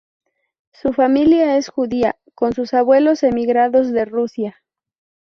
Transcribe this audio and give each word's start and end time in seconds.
Su 0.73 0.93
familia 0.93 1.57
es 1.57 1.69
judía, 1.69 2.15
con 2.33 2.53
sus 2.53 2.73
abuelos 2.73 3.21
emigrados 3.21 3.91
de 3.91 4.05
Rusia. 4.05 4.57